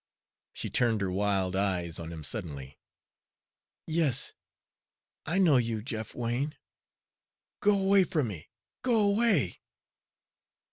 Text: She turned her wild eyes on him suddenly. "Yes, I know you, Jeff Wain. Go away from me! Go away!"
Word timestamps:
She 0.53 0.71
turned 0.71 0.99
her 1.01 1.11
wild 1.11 1.55
eyes 1.55 1.99
on 1.99 2.11
him 2.11 2.23
suddenly. 2.23 2.79
"Yes, 3.85 4.33
I 5.27 5.37
know 5.37 5.57
you, 5.57 5.83
Jeff 5.83 6.15
Wain. 6.15 6.55
Go 7.59 7.79
away 7.79 8.05
from 8.05 8.29
me! 8.29 8.49
Go 8.81 8.99
away!" 8.99 9.61